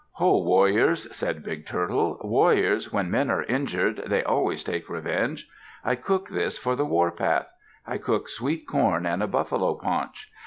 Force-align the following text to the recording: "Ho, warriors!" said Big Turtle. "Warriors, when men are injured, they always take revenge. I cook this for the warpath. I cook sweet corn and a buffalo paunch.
"Ho, 0.13 0.39
warriors!" 0.41 1.07
said 1.15 1.43
Big 1.43 1.67
Turtle. 1.67 2.17
"Warriors, 2.23 2.91
when 2.91 3.11
men 3.11 3.29
are 3.29 3.43
injured, 3.43 4.01
they 4.07 4.23
always 4.23 4.63
take 4.63 4.89
revenge. 4.89 5.47
I 5.85 5.93
cook 5.93 6.27
this 6.29 6.57
for 6.57 6.75
the 6.75 6.85
warpath. 6.85 7.53
I 7.85 7.99
cook 7.99 8.27
sweet 8.27 8.67
corn 8.67 9.05
and 9.05 9.21
a 9.21 9.27
buffalo 9.27 9.75
paunch. 9.75 10.31